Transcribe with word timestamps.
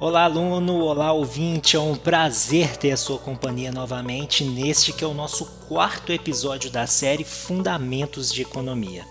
Olá, 0.00 0.24
aluno, 0.24 0.78
olá, 0.78 1.12
ouvinte. 1.12 1.76
É 1.76 1.78
um 1.78 1.94
prazer 1.94 2.74
ter 2.78 2.90
a 2.90 2.96
sua 2.96 3.18
companhia 3.18 3.70
novamente 3.70 4.42
neste 4.42 4.94
que 4.94 5.04
é 5.04 5.06
o 5.06 5.12
nosso 5.12 5.44
quarto 5.68 6.10
episódio 6.10 6.70
da 6.70 6.86
série 6.86 7.22
Fundamentos 7.22 8.32
de 8.32 8.40
Economia. 8.40 9.04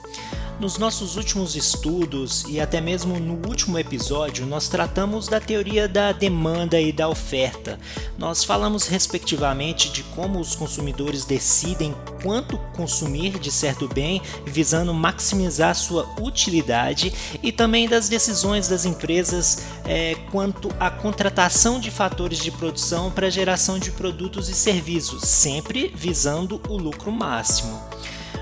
Nos 0.59 0.77
nossos 0.77 1.15
últimos 1.15 1.55
estudos 1.55 2.43
e 2.49 2.59
até 2.59 2.81
mesmo 2.81 3.17
no 3.17 3.47
último 3.47 3.79
episódio, 3.79 4.45
nós 4.45 4.67
tratamos 4.67 5.29
da 5.29 5.39
teoria 5.39 5.87
da 5.87 6.11
demanda 6.11 6.81
e 6.81 6.91
da 6.91 7.07
oferta. 7.07 7.79
Nós 8.17 8.43
falamos 8.43 8.85
respectivamente 8.85 9.89
de 9.89 10.03
como 10.03 10.37
os 10.37 10.55
consumidores 10.55 11.23
decidem 11.23 11.95
quanto 12.21 12.57
consumir 12.75 13.39
de 13.39 13.49
certo 13.49 13.87
bem, 13.87 14.21
visando 14.45 14.93
maximizar 14.93 15.73
sua 15.75 16.05
utilidade, 16.19 17.13
e 17.41 17.53
também 17.53 17.87
das 17.87 18.09
decisões 18.09 18.67
das 18.67 18.83
empresas 18.83 19.63
é, 19.85 20.15
quanto 20.29 20.69
à 20.77 20.91
contratação 20.91 21.79
de 21.79 21.89
fatores 21.89 22.39
de 22.39 22.51
produção 22.51 23.09
para 23.09 23.29
geração 23.29 23.79
de 23.79 23.91
produtos 23.91 24.49
e 24.49 24.53
serviços, 24.53 25.21
sempre 25.21 25.89
visando 25.95 26.61
o 26.67 26.77
lucro 26.77 27.13
máximo. 27.13 27.81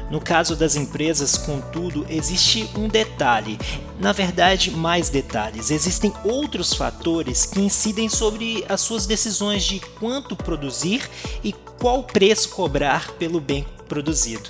No 0.10 0.22
caso 0.22 0.56
das 0.56 0.76
empresas, 0.76 1.38
contudo, 1.38 2.06
existe 2.10 2.70
um 2.78 2.88
detalhe, 2.88 3.60
na 4.00 4.14
verdade, 4.14 4.72
mais 4.72 5.10
detalhes. 5.10 5.70
Existem 5.70 6.14
outros 6.24 6.74
fatores 6.74 7.46
que 7.46 7.60
incidem 7.60 8.08
sobre 8.08 8.64
as 8.70 8.80
suas 8.80 9.06
decisões 9.06 9.64
de 9.64 9.82
quanto 10.00 10.36
produzir 10.36 11.10
e 11.44 11.52
qual 11.78 12.04
preço 12.04 12.50
cobrar 12.50 13.12
pelo 13.14 13.42
bem 13.42 13.66
produzido. 13.90 14.50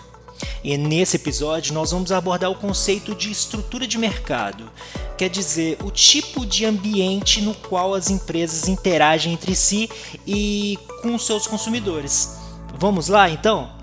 E 0.64 0.78
nesse 0.78 1.16
episódio 1.16 1.74
nós 1.74 1.92
vamos 1.92 2.12
abordar 2.12 2.52
o 2.52 2.56
conceito 2.56 3.16
de 3.16 3.32
estrutura 3.32 3.88
de 3.88 3.98
mercado, 3.98 4.70
quer 5.18 5.30
dizer, 5.30 5.78
o 5.84 5.90
tipo 5.90 6.46
de 6.46 6.66
ambiente 6.66 7.42
no 7.42 7.56
qual 7.56 7.96
as 7.96 8.12
empresas 8.12 8.68
interagem 8.68 9.34
entre 9.34 9.56
si 9.56 9.90
e 10.26 10.78
com 11.02 11.18
seus 11.18 11.48
consumidores. 11.48 12.38
Vamos 12.78 13.08
lá 13.08 13.28
então? 13.28 13.77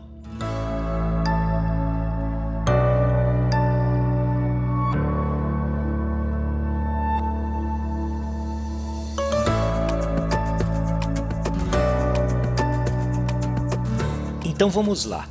Então 14.55 14.70
vamos 14.70 15.05
lá. 15.05 15.28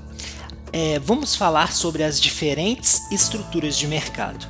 É, 0.74 1.00
vamos 1.00 1.34
falar 1.34 1.72
sobre 1.72 2.04
as 2.04 2.20
diferentes 2.20 3.10
estruturas 3.10 3.78
de 3.78 3.88
mercado. 3.88 4.46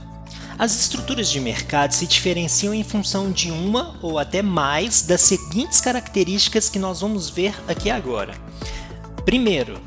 As 0.57 0.73
estruturas 0.79 1.29
de 1.29 1.39
mercado 1.39 1.91
se 1.91 2.07
diferenciam 2.07 2.73
em 2.73 2.83
função 2.83 3.31
de 3.31 3.51
uma 3.51 3.99
ou 4.01 4.17
até 4.17 4.41
mais 4.41 5.03
das 5.03 5.21
seguintes 5.21 5.79
características 5.79 6.69
que 6.69 6.79
nós 6.79 7.01
vamos 7.01 7.29
ver 7.29 7.53
aqui 7.67 7.91
agora. 7.91 8.33
Primeiro, 9.25 9.79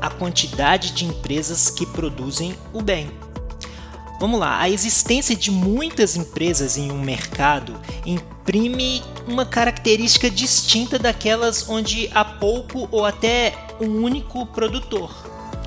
a 0.00 0.08
quantidade 0.08 0.92
de 0.92 1.04
empresas 1.04 1.68
que 1.68 1.84
produzem 1.84 2.54
o 2.72 2.80
bem. 2.80 3.10
Vamos 4.20 4.38
lá, 4.38 4.60
a 4.60 4.70
existência 4.70 5.34
de 5.34 5.50
muitas 5.50 6.16
empresas 6.16 6.76
em 6.76 6.92
um 6.92 7.00
mercado 7.00 7.80
imprime 8.48 9.02
uma 9.26 9.44
característica 9.44 10.30
distinta 10.30 10.98
daquelas 10.98 11.68
onde 11.68 12.08
há 12.14 12.24
pouco 12.24 12.88
ou 12.90 13.04
até 13.04 13.54
um 13.78 14.02
único 14.02 14.46
produtor 14.46 15.14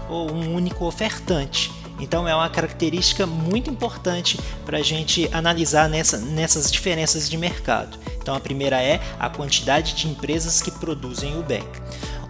ou 0.09 0.31
um 0.31 0.55
único 0.55 0.85
ofertante. 0.85 1.71
Então 1.99 2.27
é 2.27 2.33
uma 2.33 2.49
característica 2.49 3.27
muito 3.27 3.69
importante 3.69 4.39
para 4.65 4.79
a 4.79 4.81
gente 4.81 5.29
analisar 5.31 5.87
nessa, 5.87 6.17
nessas 6.17 6.71
diferenças 6.71 7.29
de 7.29 7.37
mercado. 7.37 7.99
Então 8.19 8.33
a 8.33 8.39
primeira 8.39 8.81
é 8.81 8.99
a 9.19 9.29
quantidade 9.29 9.93
de 9.93 10.07
empresas 10.07 10.59
que 10.59 10.71
produzem 10.71 11.37
o 11.37 11.43
bem. 11.43 11.63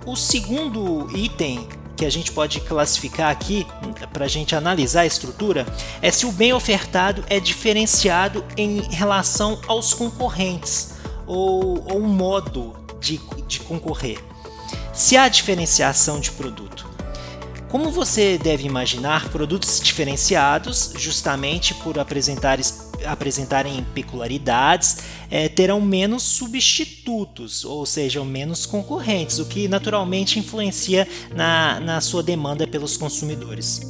O 0.05 0.17
segundo 0.17 1.07
item 1.15 1.65
que 2.01 2.05
a 2.05 2.09
gente 2.09 2.31
pode 2.31 2.59
classificar 2.61 3.29
aqui 3.29 3.63
para 4.11 4.25
a 4.25 4.27
gente 4.27 4.55
analisar 4.55 5.01
a 5.01 5.05
estrutura 5.05 5.67
é 6.01 6.09
se 6.09 6.25
o 6.25 6.31
bem 6.31 6.51
ofertado 6.51 7.23
é 7.29 7.39
diferenciado 7.39 8.43
em 8.57 8.81
relação 8.89 9.61
aos 9.67 9.93
concorrentes 9.93 10.93
ou, 11.27 11.85
ou 11.93 12.01
modo 12.01 12.73
de, 12.99 13.21
de 13.47 13.59
concorrer. 13.59 14.17
Se 14.91 15.15
há 15.15 15.27
diferenciação 15.27 16.19
de 16.19 16.31
produto. 16.31 16.89
Como 17.69 17.91
você 17.91 18.35
deve 18.35 18.65
imaginar, 18.65 19.29
produtos 19.29 19.79
diferenciados, 19.79 20.93
justamente 20.97 21.75
por 21.75 21.99
apresentar, 21.99 22.59
apresentarem 23.05 23.85
peculiaridades, 23.93 24.97
é, 25.29 25.47
terão 25.47 25.81
menos 25.81 26.23
substitutos, 26.23 27.63
ou 27.63 27.85
seja, 27.85 28.23
menos 28.23 28.65
concorrentes, 28.65 29.39
o 29.39 29.45
que 29.45 29.67
naturalmente 29.67 30.39
influencia 30.39 31.07
na, 31.35 31.79
na 31.79 32.01
sua 32.01 32.21
demanda 32.21 32.67
pelos 32.67 32.97
consumidores. 32.97 33.81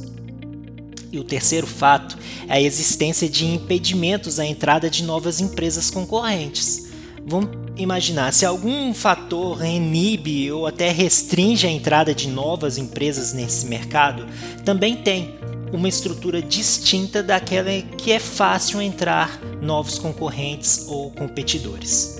E 1.12 1.18
o 1.18 1.24
terceiro 1.24 1.66
fato 1.66 2.16
é 2.48 2.54
a 2.54 2.60
existência 2.60 3.28
de 3.28 3.44
impedimentos 3.44 4.38
à 4.38 4.46
entrada 4.46 4.88
de 4.88 5.04
novas 5.04 5.40
empresas 5.40 5.90
concorrentes. 5.90 6.90
Vamos 7.26 7.50
imaginar 7.76 8.32
se 8.32 8.44
algum 8.44 8.92
fator 8.94 9.64
inibe 9.64 10.50
ou 10.50 10.66
até 10.66 10.90
restringe 10.90 11.66
a 11.66 11.70
entrada 11.70 12.14
de 12.14 12.28
novas 12.28 12.78
empresas 12.78 13.32
nesse 13.32 13.66
mercado, 13.66 14.26
também 14.64 14.96
tem 14.96 15.34
uma 15.72 15.88
estrutura 15.88 16.42
distinta 16.42 17.22
daquela 17.22 17.70
que 17.96 18.12
é 18.12 18.18
fácil 18.18 18.80
entrar 18.80 19.40
novos 19.60 19.98
concorrentes 19.98 20.86
ou 20.88 21.10
competidores. 21.10 22.18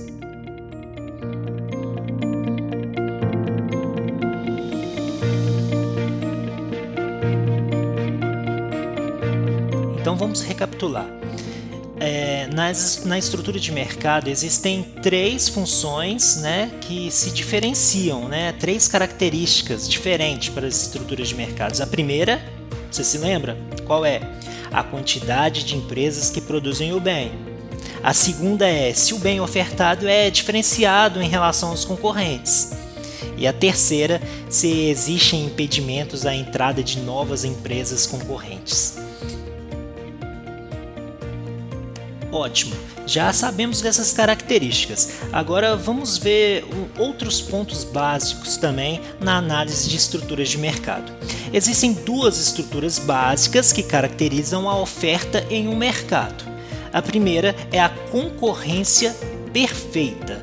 Então 10.01 10.17
vamos 10.17 10.41
recapitular 10.43 11.07
é, 12.03 12.49
nas, 12.53 13.05
na 13.05 13.17
estrutura 13.17 13.61
de 13.61 13.71
mercado 13.71 14.29
existem 14.29 14.83
três 15.01 15.49
funções 15.49 16.37
né, 16.39 16.69
que 16.81 17.09
se 17.13 17.31
diferenciam, 17.31 18.29
né, 18.29 18.53
três 18.59 18.89
características 18.89 19.89
diferentes 19.89 20.49
para 20.49 20.67
as 20.67 20.83
estruturas 20.83 21.29
de 21.29 21.37
mercados. 21.37 21.81
A 21.81 21.87
primeira, 21.87 22.43
você 22.97 23.05
se 23.05 23.19
lembra? 23.19 23.57
Qual 23.87 24.05
é? 24.05 24.21
A 24.73 24.83
quantidade 24.83 25.65
de 25.65 25.77
empresas 25.77 26.31
que 26.31 26.41
produzem 26.41 26.93
o 26.93 27.01
bem. 27.01 27.33
A 28.03 28.13
segunda 28.13 28.69
é 28.69 28.93
se 28.93 29.15
o 29.15 29.19
bem 29.19 29.41
ofertado 29.41 30.09
é 30.09 30.29
diferenciado 30.31 31.23
em 31.23 31.29
relação 31.29 31.71
aos 31.71 31.85
concorrentes. 31.85 32.73
E 33.37 33.47
a 33.47 33.53
terceira, 33.53 34.21
se 34.49 34.69
existem 34.89 35.45
impedimentos 35.45 36.27
à 36.27 36.35
entrada 36.35 36.83
de 36.83 37.01
novas 37.01 37.45
empresas 37.45 38.07
concorrentes. 38.07 38.99
Ótimo, 42.33 42.75
já 43.07 43.31
sabemos 43.31 43.83
dessas 43.83 44.11
características. 44.11 45.19
Agora 45.31 45.77
vamos 45.77 46.17
ver 46.17 46.65
outros 46.99 47.43
pontos 47.43 47.85
básicos 47.85 48.57
também 48.57 49.03
na 49.21 49.37
análise 49.37 49.87
de 49.87 49.99
estruturas 49.99 50.49
de 50.49 50.57
mercado. 50.57 51.13
Existem 51.53 51.93
duas 51.93 52.41
estruturas 52.41 52.99
básicas 52.99 53.71
que 53.71 53.83
caracterizam 53.83 54.67
a 54.67 54.81
oferta 54.81 55.47
em 55.51 55.69
um 55.69 55.77
mercado. 55.77 56.43
A 56.91 57.03
primeira 57.03 57.55
é 57.71 57.79
a 57.79 57.91
concorrência 57.91 59.15
perfeita. 59.53 60.43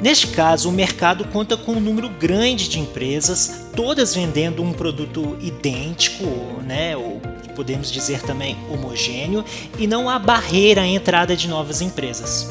Neste 0.00 0.28
caso, 0.28 0.68
o 0.68 0.72
mercado 0.72 1.24
conta 1.24 1.56
com 1.56 1.72
um 1.72 1.80
número 1.80 2.08
grande 2.08 2.68
de 2.68 2.78
empresas, 2.78 3.66
todas 3.74 4.14
vendendo 4.14 4.62
um 4.62 4.72
produto 4.72 5.36
idêntico, 5.40 6.26
né, 6.62 6.96
ou 6.96 7.20
podemos 7.54 7.90
dizer 7.90 8.22
também 8.22 8.56
homogêneo, 8.70 9.44
e 9.78 9.86
não 9.86 10.08
há 10.08 10.18
barreira 10.18 10.82
à 10.82 10.86
entrada 10.86 11.36
de 11.36 11.48
novas 11.48 11.80
empresas. 11.80 12.48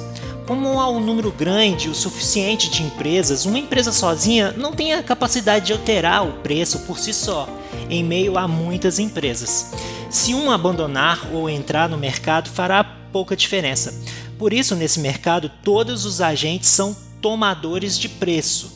Como 0.48 0.80
há 0.80 0.90
um 0.90 1.00
número 1.00 1.32
grande 1.32 1.88
o 1.88 1.96
suficiente 1.96 2.70
de 2.70 2.84
empresas, 2.84 3.46
uma 3.46 3.58
empresa 3.58 3.92
sozinha 3.94 4.52
não 4.58 4.74
tem 4.74 4.94
a 4.94 5.02
capacidade 5.02 5.68
de 5.68 5.74
alterar 5.74 6.28
o 6.28 6.34
preço 6.34 6.80
por 6.80 7.00
si 7.00 7.14
só, 7.14 7.48
em 7.90 8.04
meio 8.04 8.38
a 8.38 8.48
muitas 8.48 9.00
empresas. 9.00 9.72
Se 10.10 10.34
um 10.34 10.52
abandonar 10.52 11.34
ou 11.34 11.50
entrar 11.50 11.88
no 11.88 11.98
mercado, 11.98 12.50
fará 12.50 12.84
pouca 12.84 13.38
diferença. 13.38 13.94
Por 14.38 14.52
isso, 14.52 14.76
nesse 14.76 15.00
mercado, 15.00 15.50
todos 15.64 16.06
os 16.06 16.20
agentes 16.20 16.70
são 16.70 16.96
tomadores 17.22 17.98
de 17.98 18.10
preço. 18.10 18.74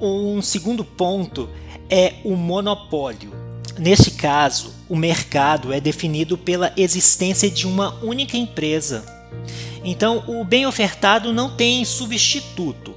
Um 0.00 0.42
segundo 0.42 0.84
ponto 0.84 1.48
é 1.88 2.14
o 2.24 2.34
monopólio. 2.34 3.41
Neste 3.78 4.10
caso, 4.10 4.72
o 4.88 4.96
mercado 4.96 5.72
é 5.72 5.80
definido 5.80 6.36
pela 6.36 6.72
existência 6.76 7.50
de 7.50 7.66
uma 7.66 7.94
única 8.02 8.36
empresa. 8.36 9.04
Então, 9.84 10.22
o 10.28 10.44
bem 10.44 10.66
ofertado 10.66 11.32
não 11.32 11.56
tem 11.56 11.84
substituto. 11.84 12.94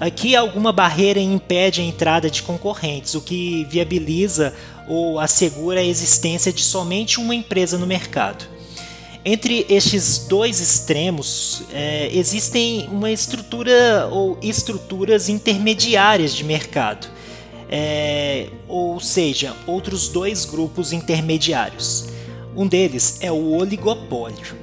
Aqui 0.00 0.36
alguma 0.36 0.72
barreira 0.72 1.18
impede 1.18 1.80
a 1.80 1.84
entrada 1.84 2.30
de 2.30 2.42
concorrentes, 2.42 3.14
o 3.14 3.20
que 3.20 3.64
viabiliza 3.64 4.54
ou 4.88 5.18
assegura 5.18 5.80
a 5.80 5.84
existência 5.84 6.52
de 6.52 6.62
somente 6.62 7.18
uma 7.18 7.34
empresa 7.34 7.76
no 7.76 7.86
mercado. 7.86 8.46
Entre 9.24 9.66
estes 9.68 10.26
dois 10.28 10.60
extremos, 10.60 11.62
é, 11.72 12.08
existem 12.12 12.88
uma 12.90 13.10
estrutura 13.10 14.08
ou 14.10 14.38
estruturas 14.40 15.28
intermediárias 15.28 16.32
de 16.32 16.44
mercado, 16.44 17.08
é, 17.68 18.48
ou 18.66 18.98
seja, 19.00 19.54
outros 19.66 20.08
dois 20.08 20.44
grupos 20.44 20.92
intermediários. 20.92 22.08
Um 22.56 22.66
deles 22.66 23.18
é 23.20 23.30
o 23.30 23.52
oligopólio. 23.52 24.56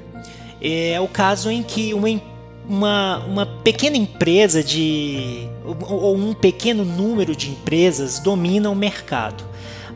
É 0.62 1.00
o 1.00 1.08
caso 1.08 1.50
em 1.50 1.62
que 1.62 1.94
uma, 1.94 2.22
uma, 2.68 3.18
uma 3.26 3.46
pequena 3.46 3.98
empresa 3.98 4.64
de 4.64 5.48
ou 5.88 6.16
um 6.16 6.34
pequeno 6.34 6.84
número 6.84 7.36
de 7.36 7.50
empresas 7.50 8.20
domina 8.20 8.70
o 8.70 8.76
mercado, 8.76 9.44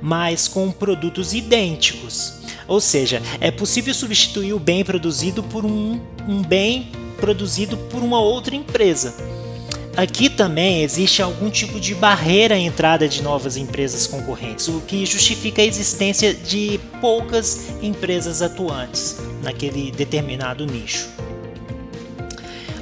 mas 0.02 0.48
com 0.48 0.72
produtos 0.72 1.34
idênticos 1.34 2.40
ou 2.70 2.80
seja, 2.80 3.20
é 3.42 3.50
possível 3.50 3.92
substituir 3.96 4.54
o 4.54 4.60
bem 4.60 4.86
produzido 4.86 5.42
por 5.42 5.66
um, 5.66 6.00
um 6.28 6.44
bem 6.44 6.92
produzido 7.18 7.76
por 7.76 8.04
uma 8.04 8.22
outra 8.22 8.56
empresa. 8.56 9.16
Aqui 10.00 10.30
também 10.30 10.81
existe 10.81 11.22
algum 11.22 11.50
tipo 11.50 11.78
de 11.78 11.94
barreira 11.94 12.56
à 12.56 12.57
entrada 12.57 13.06
de 13.06 13.22
novas 13.22 13.57
empresas 13.57 14.07
concorrentes, 14.07 14.69
o 14.69 14.80
que 14.80 15.06
justifica 15.06 15.62
a 15.62 15.66
existência 15.66 16.34
de 16.34 16.80
poucas 17.01 17.68
empresas 17.81 18.42
atuantes 18.42 19.18
naquele 19.44 19.92
determinado 19.92 20.66
nicho. 20.66 21.10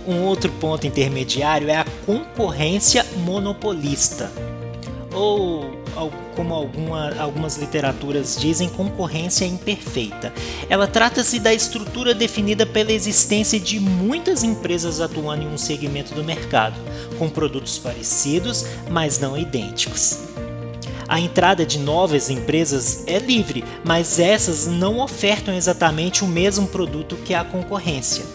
Um 0.08 0.26
outro 0.26 0.52
ponto 0.60 0.86
intermediário 0.86 1.68
é 1.72 1.78
a 1.78 1.86
concorrência 2.06 3.04
monopolista, 3.26 4.32
ou 5.12 5.72
como 6.36 6.54
alguma, 6.54 7.14
algumas 7.20 7.58
literaturas 7.58 8.38
dizem, 8.38 8.70
concorrência 8.70 9.46
imperfeita. 9.46 10.34
Ela 10.70 10.88
trata-se 10.88 11.40
da 11.40 11.54
estrutura 11.54 12.14
definida 12.14 12.66
pela 12.66 12.92
existência 12.92 13.60
de 13.60 13.80
muitas 13.80 14.44
empresas 14.44 15.02
atuando 15.02 15.44
em 15.44 15.48
um 15.48 15.58
segmento 15.58 16.14
do 16.14 16.24
mercado, 16.24 16.76
com 17.18 17.30
produtos 17.30 17.78
parecidos, 17.78 18.66
mas 18.90 19.20
não 19.20 19.38
idênticos. 19.38 20.20
A 21.08 21.20
entrada 21.22 21.66
de 21.66 21.80
novas 21.80 22.30
empresas 22.30 23.04
é 23.08 23.18
livre, 23.18 23.64
mas 23.86 24.20
essas 24.20 24.68
não 24.68 25.00
ofertam 25.00 25.54
exatamente 25.54 26.24
o 26.24 26.28
mesmo 26.28 26.68
produto 26.68 27.16
que 27.24 27.34
a 27.34 27.46
concorrência. 27.46 28.26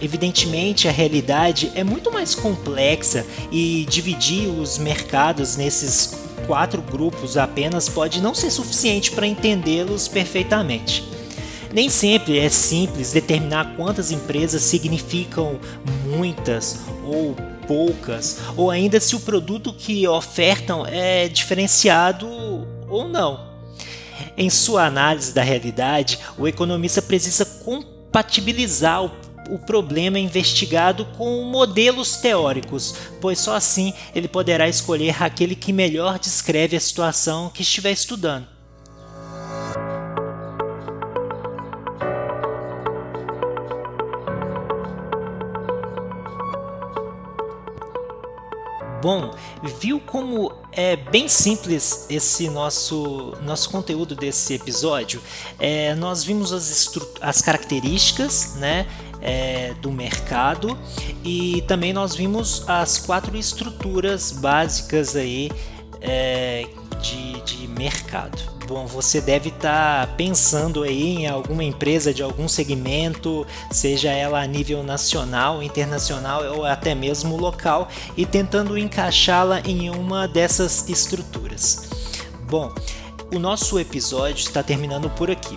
Evidentemente, 0.00 0.86
a 0.86 0.92
realidade 0.92 1.72
é 1.74 1.82
muito 1.82 2.12
mais 2.12 2.34
complexa 2.34 3.26
e 3.50 3.86
dividir 3.88 4.48
os 4.48 4.78
mercados 4.78 5.56
nesses 5.56 6.16
quatro 6.46 6.80
grupos 6.80 7.36
apenas 7.36 7.88
pode 7.88 8.20
não 8.20 8.34
ser 8.34 8.50
suficiente 8.50 9.10
para 9.10 9.26
entendê-los 9.26 10.06
perfeitamente. 10.08 11.04
Nem 11.72 11.90
sempre 11.90 12.38
é 12.38 12.48
simples 12.48 13.12
determinar 13.12 13.76
quantas 13.76 14.10
empresas 14.10 14.62
significam 14.62 15.58
muitas 16.06 16.78
ou 17.04 17.36
poucas, 17.66 18.38
ou 18.56 18.70
ainda 18.70 18.98
se 18.98 19.14
o 19.14 19.20
produto 19.20 19.74
que 19.74 20.08
ofertam 20.08 20.86
é 20.86 21.28
diferenciado 21.28 22.26
ou 22.88 23.06
não. 23.06 23.46
Em 24.36 24.48
sua 24.48 24.86
análise 24.86 25.34
da 25.34 25.42
realidade, 25.42 26.18
o 26.38 26.48
economista 26.48 27.02
precisa 27.02 27.44
compatibilizar 27.44 29.04
o 29.04 29.10
o 29.48 29.58
problema 29.58 30.18
investigado 30.18 31.04
com 31.16 31.42
modelos 31.44 32.16
teóricos, 32.16 32.94
pois 33.20 33.38
só 33.38 33.54
assim 33.54 33.92
ele 34.14 34.28
poderá 34.28 34.68
escolher 34.68 35.22
aquele 35.22 35.54
que 35.54 35.72
melhor 35.72 36.18
descreve 36.18 36.76
a 36.76 36.80
situação 36.80 37.50
que 37.50 37.62
estiver 37.62 37.92
estudando. 37.92 38.58
Bom, 49.00 49.32
viu 49.80 50.00
como 50.00 50.52
é 50.72 50.96
bem 50.96 51.28
simples 51.28 52.06
esse 52.10 52.50
nosso, 52.50 53.32
nosso 53.42 53.70
conteúdo 53.70 54.16
desse 54.16 54.54
episódio? 54.54 55.22
É, 55.58 55.94
nós 55.94 56.24
vimos 56.24 56.52
as, 56.52 56.90
as 57.20 57.40
características, 57.40 58.56
né? 58.56 58.86
É, 59.20 59.74
do 59.80 59.90
mercado 59.90 60.76
e 61.24 61.62
também 61.66 61.92
nós 61.92 62.14
vimos 62.14 62.68
as 62.68 62.98
quatro 62.98 63.36
estruturas 63.36 64.32
básicas 64.32 65.16
aí 65.16 65.50
é, 66.00 66.66
de, 67.00 67.40
de 67.42 67.68
mercado. 67.68 68.58
Bom, 68.66 68.86
você 68.86 69.18
deve 69.18 69.48
estar 69.48 70.06
tá 70.06 70.12
pensando 70.14 70.82
aí 70.82 71.16
em 71.16 71.26
alguma 71.26 71.64
empresa 71.64 72.12
de 72.12 72.22
algum 72.22 72.46
segmento, 72.46 73.46
seja 73.70 74.10
ela 74.10 74.42
a 74.42 74.46
nível 74.46 74.82
nacional, 74.82 75.62
internacional 75.62 76.44
ou 76.54 76.66
até 76.66 76.94
mesmo 76.94 77.38
local, 77.38 77.88
e 78.14 78.26
tentando 78.26 78.76
encaixá-la 78.76 79.60
em 79.60 79.88
uma 79.88 80.28
dessas 80.28 80.86
estruturas. 80.86 81.88
Bom, 82.42 82.70
o 83.34 83.38
nosso 83.38 83.78
episódio 83.78 84.42
está 84.42 84.62
terminando 84.62 85.08
por 85.10 85.30
aqui. 85.30 85.56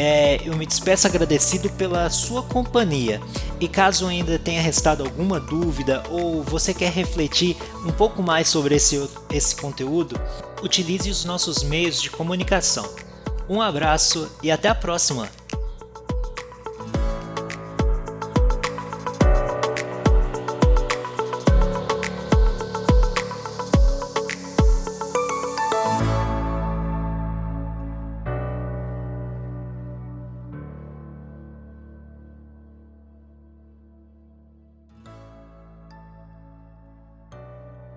É, 0.00 0.40
eu 0.44 0.56
me 0.56 0.64
despeço 0.64 1.08
agradecido 1.08 1.68
pela 1.70 2.08
sua 2.08 2.40
companhia. 2.44 3.20
E 3.58 3.66
caso 3.66 4.06
ainda 4.06 4.38
tenha 4.38 4.62
restado 4.62 5.02
alguma 5.02 5.40
dúvida 5.40 6.04
ou 6.08 6.40
você 6.40 6.72
quer 6.72 6.92
refletir 6.92 7.56
um 7.84 7.90
pouco 7.90 8.22
mais 8.22 8.48
sobre 8.48 8.76
esse, 8.76 9.10
esse 9.28 9.56
conteúdo, 9.56 10.14
utilize 10.62 11.10
os 11.10 11.24
nossos 11.24 11.64
meios 11.64 12.00
de 12.00 12.10
comunicação. 12.10 12.88
Um 13.48 13.60
abraço 13.60 14.30
e 14.40 14.52
até 14.52 14.68
a 14.68 14.74
próxima! 14.74 15.37